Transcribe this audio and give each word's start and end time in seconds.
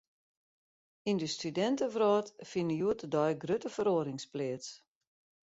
Yn 1.09 1.17
de 1.21 1.27
studintewrâld 1.35 2.27
fine 2.51 2.73
hjoed-de-dei 2.79 3.31
grutte 3.41 3.69
feroarings 3.75 4.25
pleats. 4.31 4.69